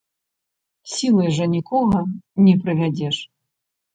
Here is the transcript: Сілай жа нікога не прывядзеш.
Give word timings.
Сілай 0.93 1.29
жа 1.35 1.45
нікога 1.55 1.99
не 2.45 2.53
прывядзеш. 2.65 3.17